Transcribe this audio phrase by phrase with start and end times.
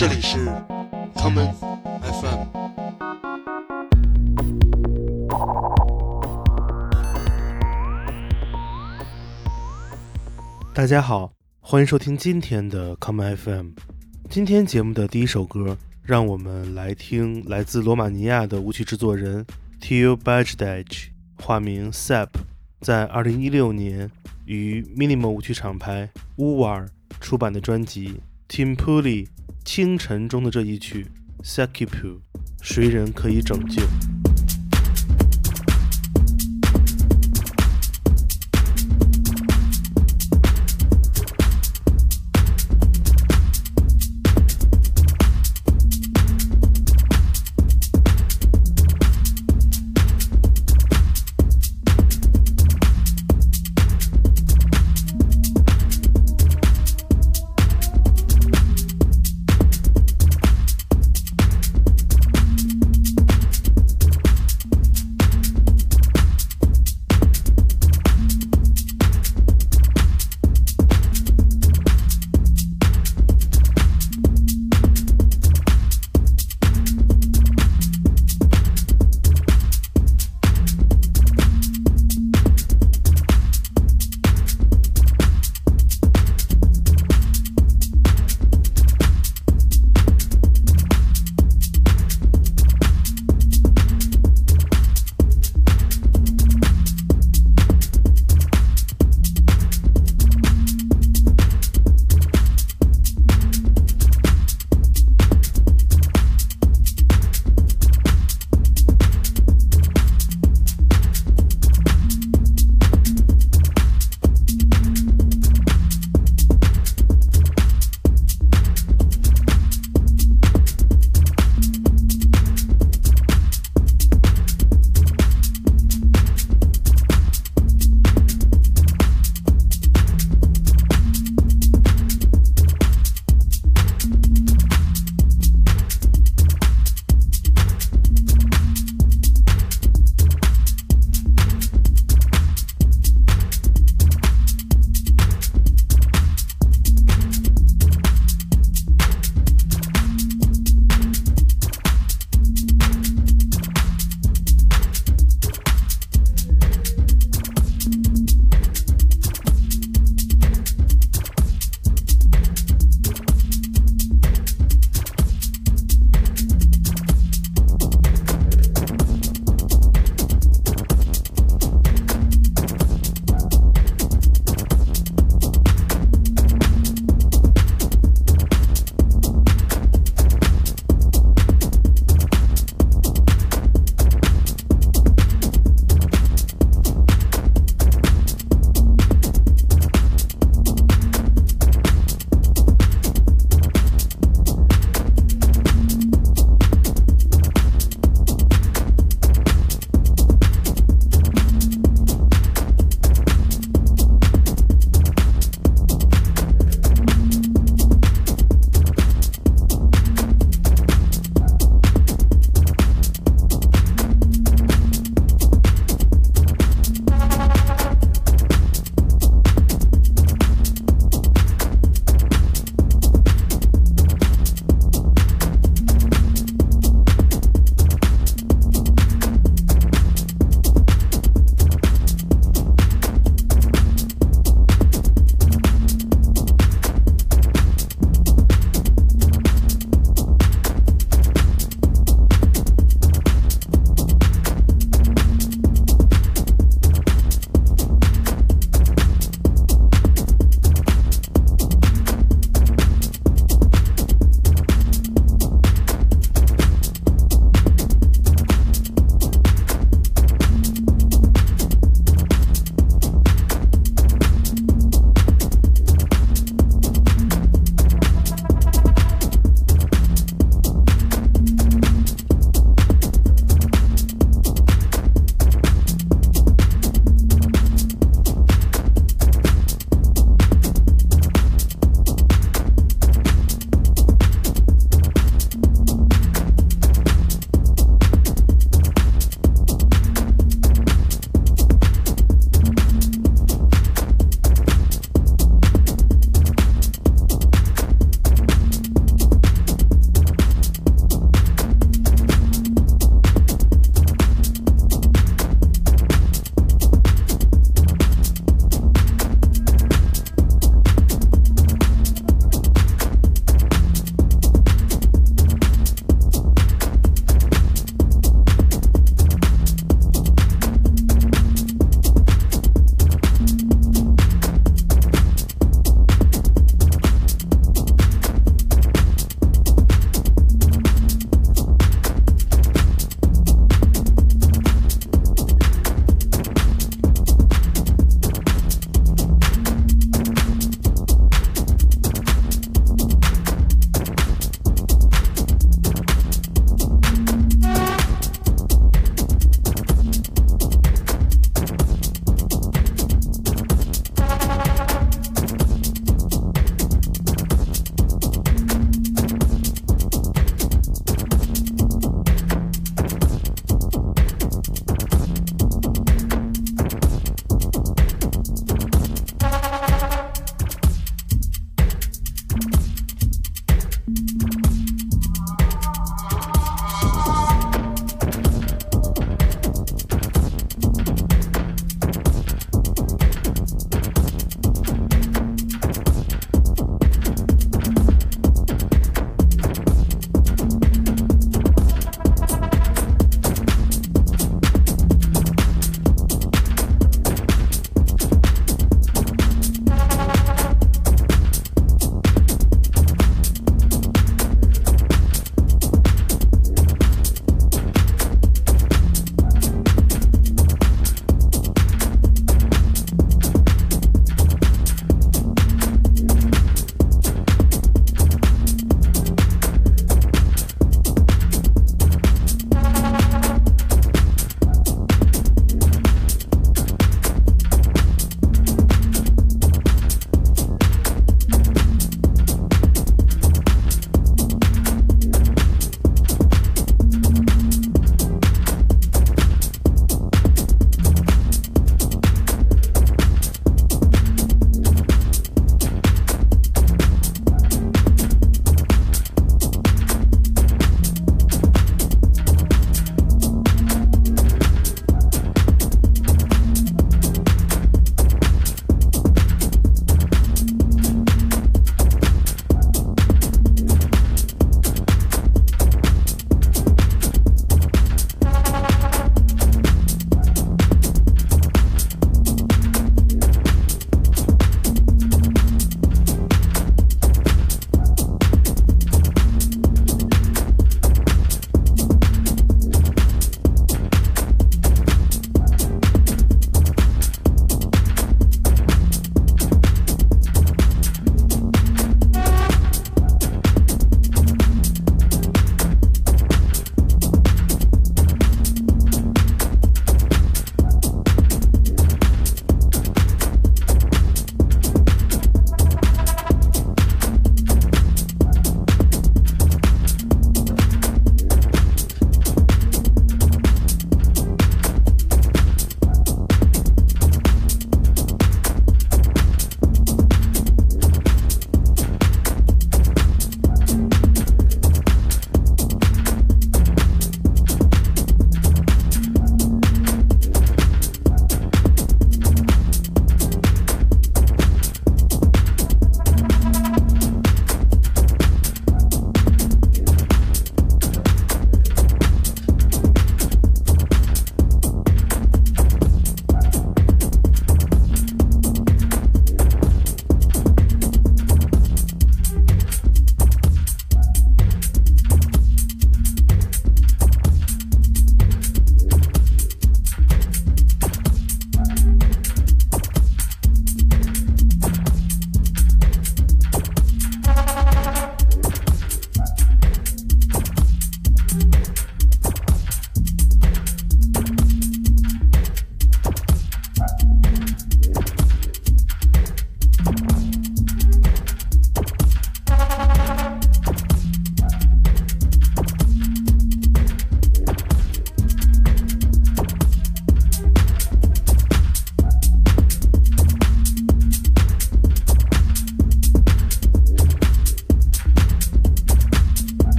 [0.00, 0.38] 这里是
[1.14, 1.52] common
[2.00, 2.46] FM。
[10.72, 13.72] 大家好，欢迎收听今天的 common FM。
[14.30, 19.44] 今天节目的第一首歌，让我们来听来自罗马尼亚的舞曲制作人
[19.82, 21.08] Teo Bajdej，
[21.42, 22.30] 化名 Sap，
[22.80, 24.10] 在2016年
[24.46, 26.08] 于 Minimal 舞曲厂牌
[26.38, 26.88] Uvar
[27.20, 28.18] 出版的专辑
[28.50, 29.26] 《Timpuli
[29.64, 31.06] 清晨》中的这一曲
[31.44, 31.86] 《Sakipu》，
[32.62, 33.82] 谁人可以拯救？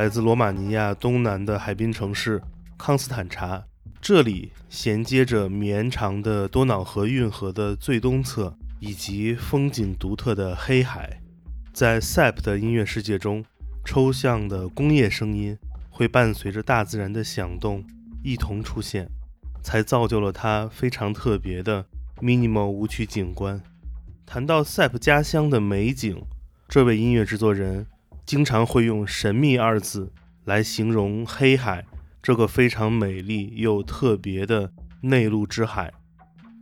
[0.00, 2.40] 来自罗马尼亚东南的海滨城市
[2.78, 3.62] 康斯坦察，
[4.00, 11.20] 这里衔接着绵长的多瑙河运河的最东侧，以及风景独特的黑海。
[11.74, 13.44] 在塞普的音乐世界中，
[13.84, 15.54] 抽象的工业声音
[15.90, 17.84] 会伴随着大自然的响动
[18.24, 19.06] 一同出现，
[19.62, 21.84] 才造就了它非常特别的
[22.22, 23.60] minimal 舞曲景观。
[24.24, 26.24] 谈到塞普家乡的美景，
[26.66, 27.86] 这位音乐制作人。
[28.30, 30.12] 经常会用“神秘”二字
[30.44, 31.84] 来形容黑海
[32.22, 34.70] 这个非常美丽又特别的
[35.00, 35.92] 内陆之海。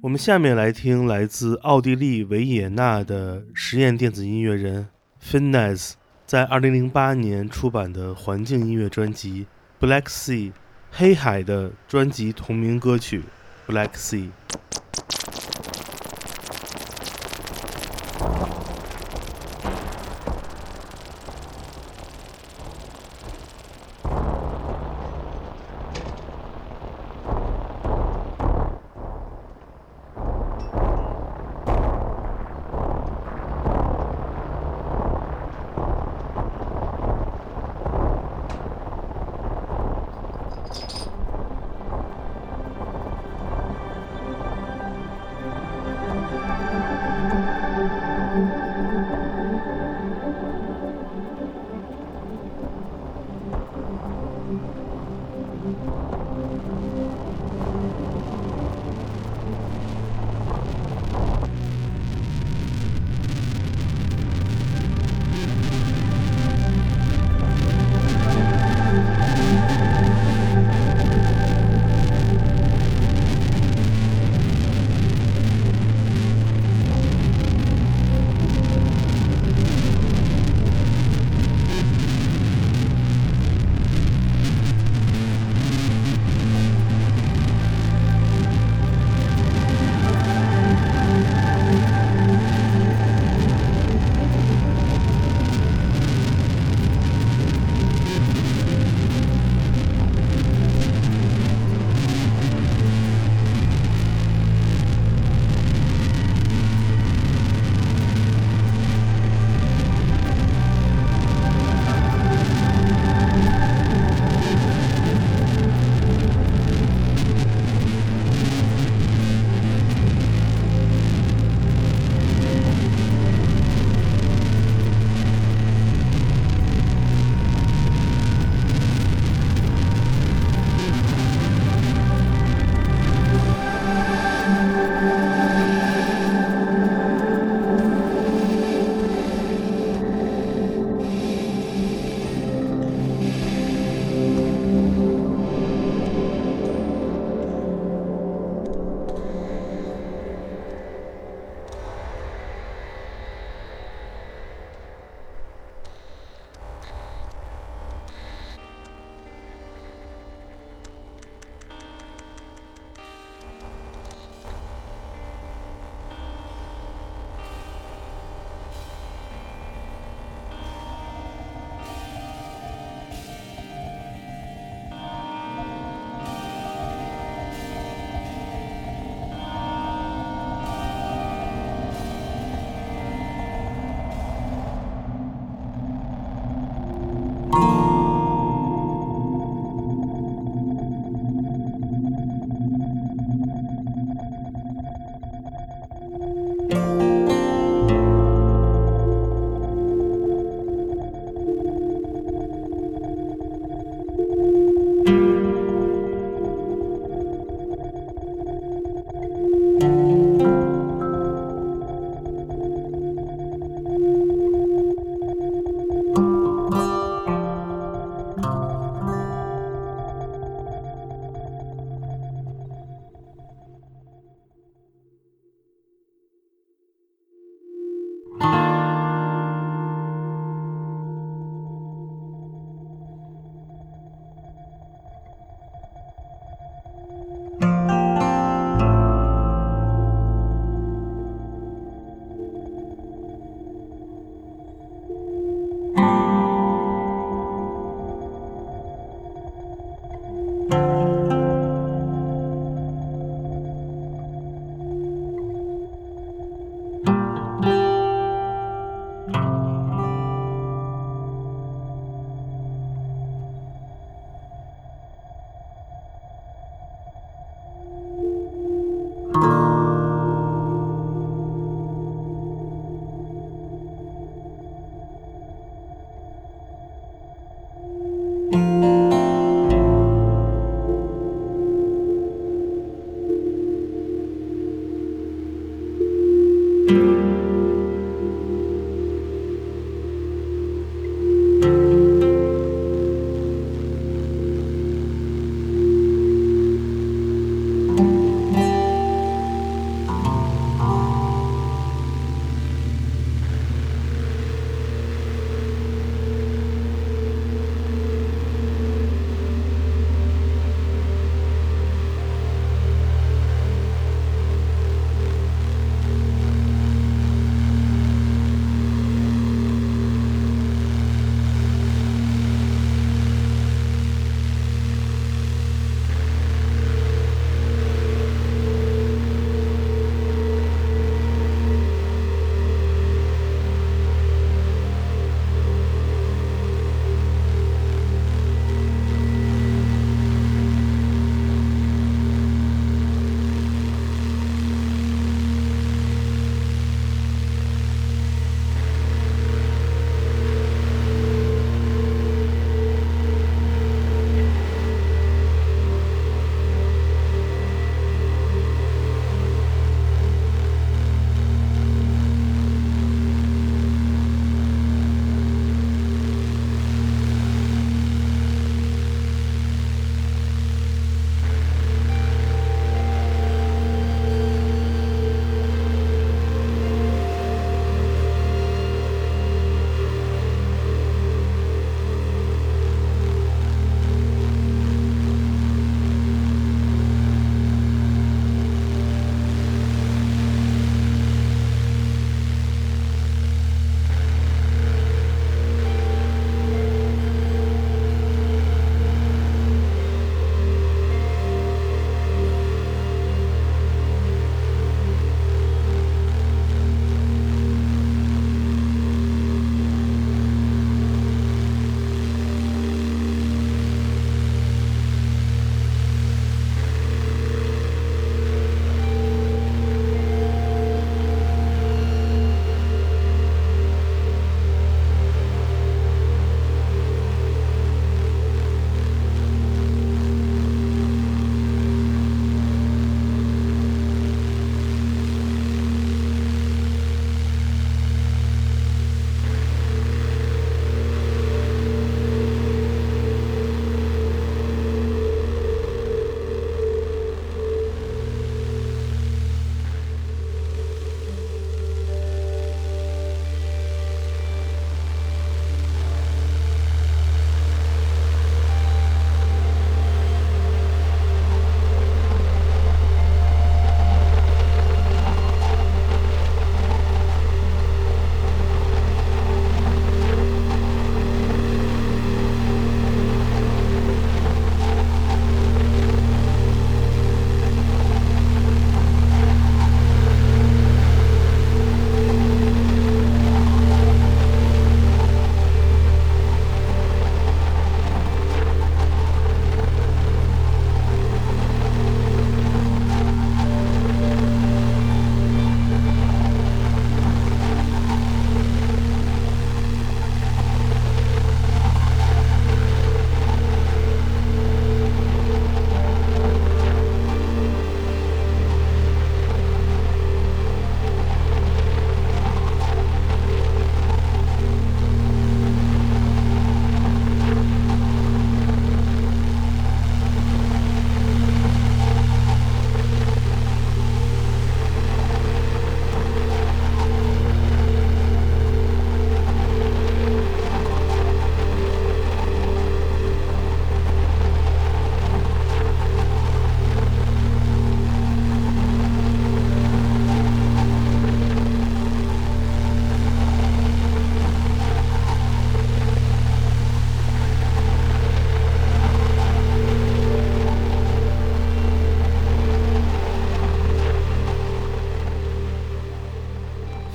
[0.01, 4.89] 我们下面来听来自奥地利维也纳的实验电子音乐人
[5.23, 5.93] Finnes
[6.25, 9.47] 在2008年出版的环境音乐专辑
[9.87, 10.51] 《Black Sea》
[10.91, 13.23] 黑海的专辑同名歌曲
[13.71, 14.29] 《Black Sea》。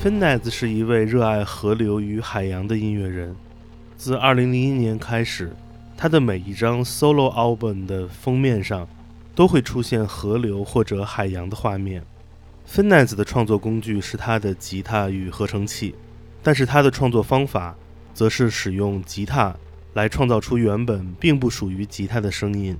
[0.03, 3.33] Finneas 是一位热爱河流与海洋的音乐人。
[3.95, 5.55] 自2001年开始，
[5.95, 8.85] 他的每一张 solo album 的封面上
[9.33, 12.03] 都会出现河流或者海洋的画面。
[12.69, 15.95] Finneas 的创作工具是他的吉他与合成器，
[16.41, 17.73] 但是他的创作方法
[18.13, 19.55] 则是使用吉他
[19.93, 22.77] 来创造出原本并不属于吉他的声音。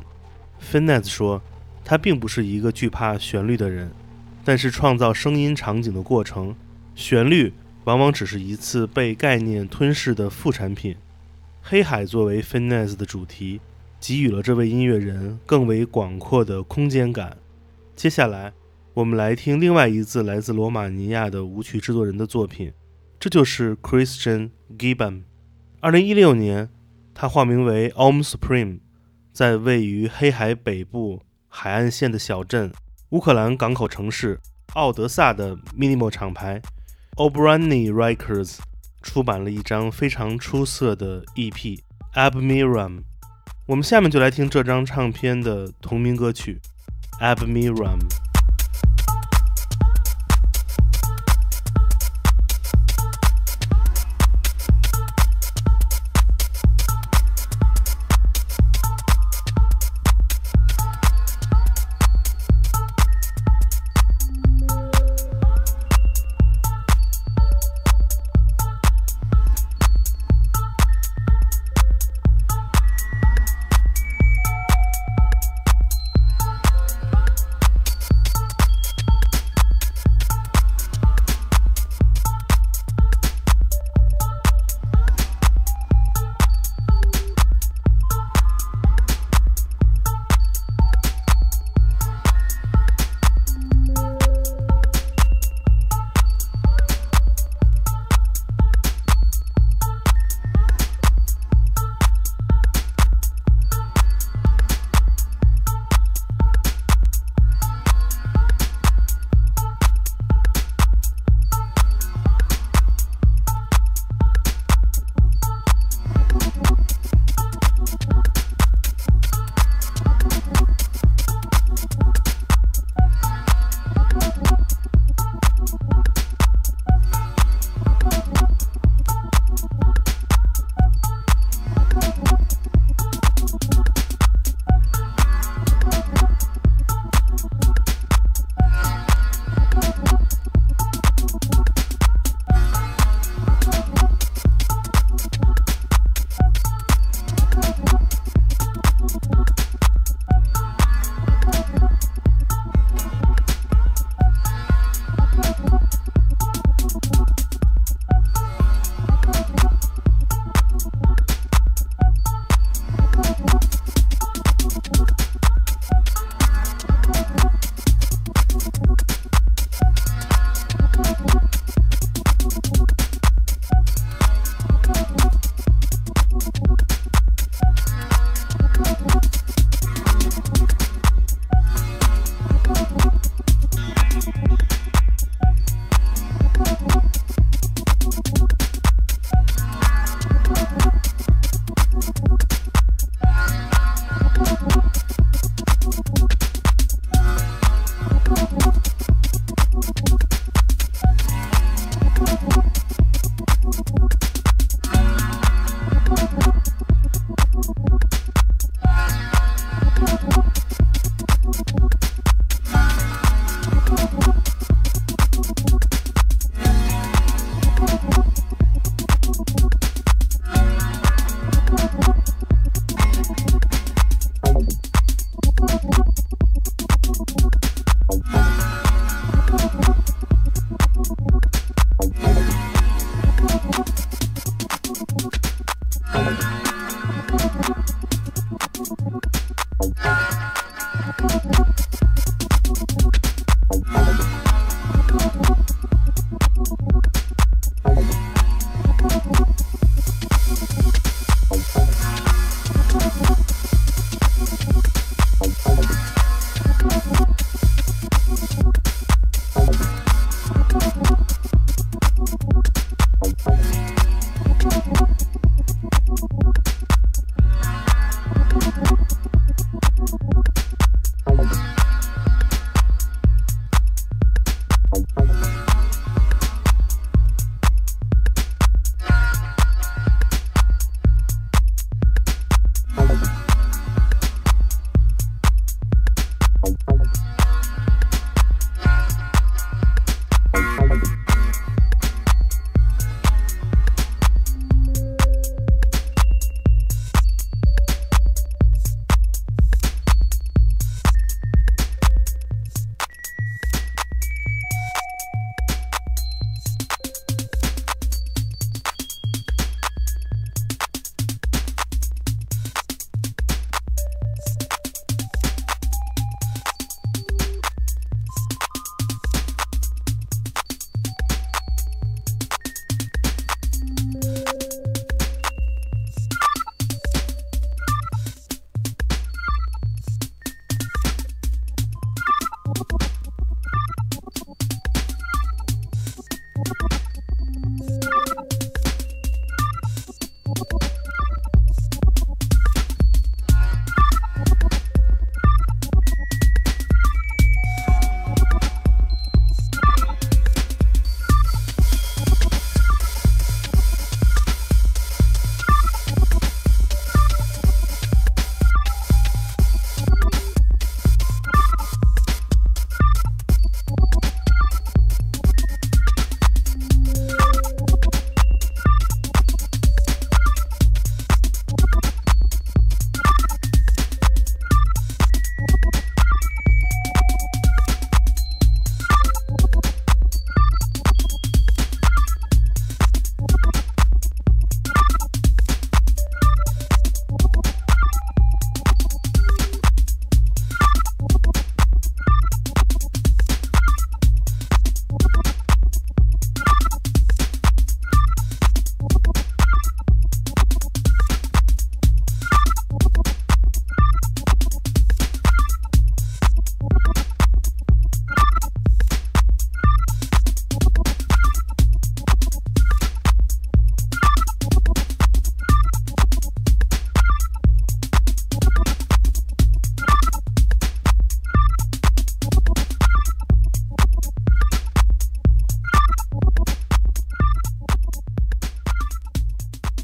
[0.62, 1.42] Finneas 说，
[1.86, 3.90] 他并不是一个惧怕旋律的人，
[4.44, 6.54] 但是创造声音场景的过程。
[6.96, 7.52] 旋律
[7.86, 10.96] 往往只是一次被概念吞噬的副产品。
[11.62, 13.60] 黑海作为 Finesse 的主题，
[14.00, 17.38] 给予了这位音乐人更为广阔的空间感。
[17.96, 18.54] 接下来，
[18.94, 22.74] 我们来听另外一次来自罗马尼亚的舞曲制作人的作品，
[23.20, 25.24] 这就是 Christian Gibbon。
[25.80, 26.70] 二零一六年，
[27.14, 28.80] 他化名为 Om Supreme，
[29.32, 32.72] 在位于黑海北部海岸线的小镇
[33.10, 34.40] 乌克兰港口城市
[34.74, 36.62] 奥德萨的 Minimal 厂牌。
[37.16, 38.58] O'Brien Records
[39.04, 41.52] 出版了一张非常出色的 EP
[42.16, 42.98] 《Abmiram》，
[43.68, 46.60] 我们下面就来听这张唱片的同名歌曲
[47.36, 48.00] 《Abmiram》。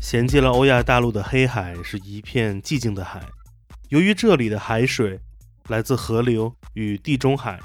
[0.10, 3.22] 衔接了欧亚大陆的黑海是一片寂静的海。
[3.90, 5.20] 由于这里的海水
[5.68, 7.60] 来自河流与地中海，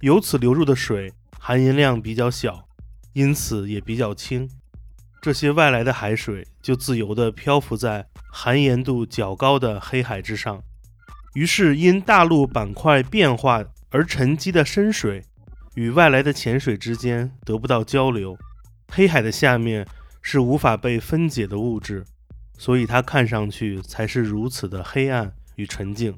[0.00, 2.66] 由此流入的水含盐量比较小，
[3.12, 4.50] 因此也比较轻。
[5.22, 10.60] 这些外来的海水就自由地漂浮在含盐度较高的黑海之上。
[11.34, 15.22] 于是，因大陆板块变化而沉积的深水
[15.76, 18.36] 与外来的浅水之间得不到交流，
[18.88, 19.86] 黑海的下面
[20.28, 22.04] 是无法被分解的物质，
[22.58, 26.12] 所以它看上去才是如此的黑暗与沉静。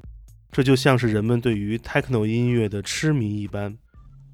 [0.51, 3.77] 这就像是人们对于 techno 音乐的痴迷一般，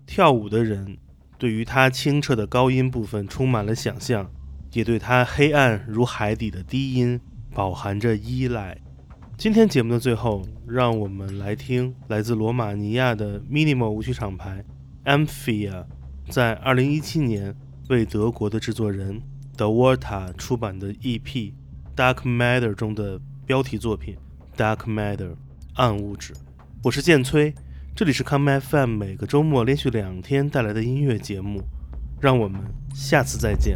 [0.06, 0.98] 跳舞的人
[1.38, 4.32] 对于它清澈的高音部分充满了想象，
[4.72, 7.20] 也对它黑暗如海底的低音
[7.54, 8.78] 饱含着依赖。
[9.38, 14.64] 今天节目的最后，让我们来听来自罗马尼亚的 minimal 舞曲厂牌
[15.04, 15.86] Amphia
[16.30, 17.54] 在2017年
[17.90, 19.22] 为德国的制作人
[19.58, 21.54] d w a t a 出版的 EP
[21.96, 24.18] Dark Matter 中的标题作品
[24.58, 25.34] Dark Matter
[25.76, 26.34] 暗物质。
[26.84, 27.54] 我是剑崔，
[27.96, 31.64] 这里是 Come FM 每个周末连续两天带来的音乐节目，
[32.20, 32.62] 让我们
[32.94, 33.76] 下次再见。